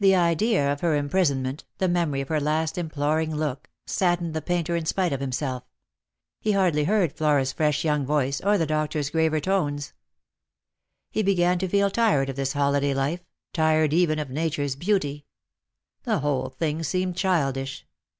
The 0.00 0.16
idea 0.16 0.72
of 0.72 0.80
her 0.80 0.96
imprisonment, 0.96 1.62
the 1.78 1.86
memory 1.86 2.20
of 2.20 2.30
her 2.30 2.40
last 2.40 2.76
im 2.76 2.90
ploring 2.90 3.32
look, 3.32 3.70
saddened 3.86 4.34
the 4.34 4.42
painter 4.42 4.74
in 4.74 4.86
spite 4.86 5.12
of 5.12 5.20
himself. 5.20 5.62
He 6.40 6.50
hardly 6.50 6.82
heard 6.82 7.12
Flora's 7.12 7.52
fresh 7.52 7.84
young 7.84 8.04
voice, 8.04 8.40
or 8.40 8.58
the 8.58 8.66
doctor's 8.66 9.08
graver 9.08 9.38
tones. 9.38 9.92
He 11.12 11.22
began 11.22 11.60
to 11.60 11.68
feel 11.68 11.90
tired 11.90 12.28
of 12.28 12.34
this 12.34 12.54
holiday 12.54 12.92
life— 12.92 13.24
tired 13.52 13.92
even 13.92 14.18
of 14.18 14.30
Nature's 14.30 14.74
beauty. 14.74 15.26
The 16.02 16.18
whole 16.18 16.48
thing 16.48 16.82
seemed 16.82 17.16
childish. 17.16 17.86